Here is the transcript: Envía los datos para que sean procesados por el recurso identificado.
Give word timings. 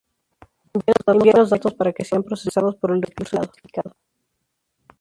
Envía 1.13 1.33
los 1.37 1.51
datos 1.51 1.75
para 1.75 1.93
que 1.93 2.03
sean 2.03 2.23
procesados 2.23 2.75
por 2.77 2.89
el 2.91 3.03
recurso 3.03 3.35
identificado. 3.37 3.93